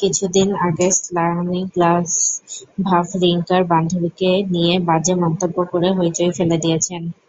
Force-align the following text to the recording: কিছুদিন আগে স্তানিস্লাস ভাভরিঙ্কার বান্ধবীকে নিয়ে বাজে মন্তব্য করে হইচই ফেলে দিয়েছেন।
কিছুদিন 0.00 0.48
আগে 0.66 0.86
স্তানিস্লাস 0.98 2.10
ভাভরিঙ্কার 2.84 3.62
বান্ধবীকে 3.70 4.30
নিয়ে 4.52 4.74
বাজে 4.88 5.14
মন্তব্য 5.22 5.56
করে 5.72 5.88
হইচই 5.98 6.30
ফেলে 6.36 6.56
দিয়েছেন। 6.64 7.02